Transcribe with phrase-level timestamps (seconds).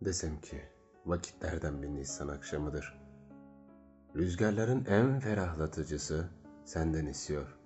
[0.00, 0.62] Desem ki
[1.06, 3.00] vakitlerden bir Nisan akşamıdır.
[4.16, 6.28] Rüzgarların en ferahlatıcısı
[6.64, 7.58] senden esiyor.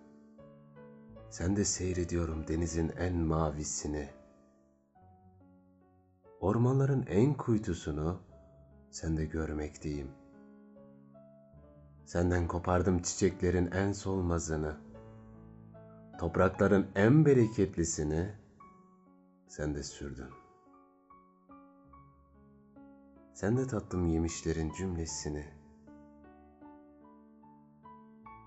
[1.30, 4.08] Sen de seyrediyorum denizin en mavisini.
[6.40, 8.20] Ormanların en kuytusunu
[8.90, 10.10] sen de görmekteyim.
[12.04, 14.76] Senden kopardım çiçeklerin en solmazını.
[16.18, 18.34] Toprakların en bereketlisini
[19.48, 20.47] sen de sürdün.
[23.40, 25.46] Sen de tattım yemişlerin cümlesini.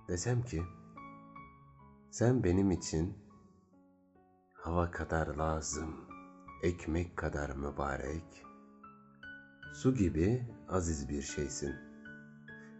[0.07, 0.61] Desem ki,
[2.09, 3.17] sen benim için
[4.53, 5.95] hava kadar lazım,
[6.63, 8.43] ekmek kadar mübarek,
[9.73, 11.75] su gibi aziz bir şeysin.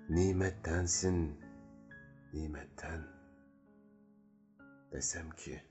[0.10, 1.40] Nimettensin,
[2.34, 3.08] nimetten.
[4.92, 5.62] Desem ki,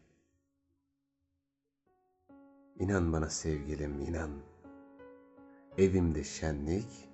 [2.78, 4.49] inan bana sevgilim, inan.''
[5.78, 7.08] Evimde şenlik,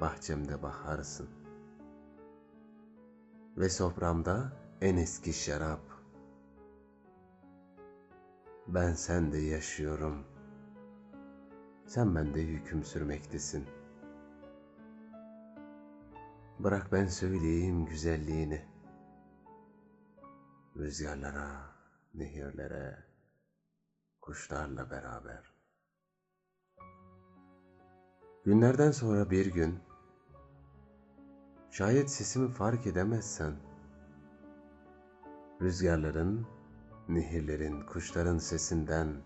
[0.00, 1.30] bahçemde baharsın.
[3.56, 5.80] Ve soframda en eski şarap.
[8.66, 10.24] Ben sende yaşıyorum.
[11.86, 13.66] Sen bende hüküm sürmektesin.
[16.58, 18.62] Bırak ben söyleyeyim güzelliğini.
[20.76, 21.76] Rüzgarlara,
[22.14, 23.04] nehirlere,
[24.20, 25.51] kuşlarla beraber.
[28.44, 29.78] Günlerden sonra bir gün,
[31.70, 33.52] şayet sesimi fark edemezsen,
[35.60, 36.46] rüzgarların,
[37.08, 39.16] nehirlerin, kuşların sesinden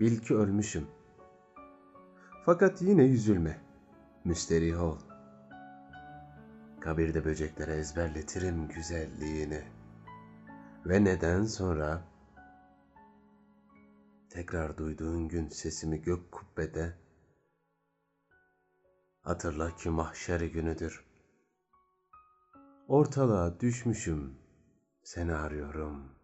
[0.00, 0.86] bil ki ölmüşüm.
[2.44, 3.60] Fakat yine üzülme,
[4.24, 4.98] müsterih ol.
[6.80, 9.62] Kabirde böceklere ezberletirim güzelliğini.
[10.86, 12.02] Ve neden sonra
[14.30, 17.01] tekrar duyduğun gün sesimi gök kubbede
[19.22, 21.04] Hatırla ki mahşer günüdür.
[22.88, 24.38] Ortalığa düşmüşüm,
[25.02, 26.21] seni arıyorum.''